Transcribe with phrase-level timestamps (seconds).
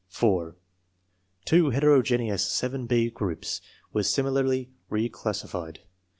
[0.07, 0.55] 4.
[1.45, 3.61] Two heterogeneous 7 B groups
[3.93, 5.81] were similarly re classified.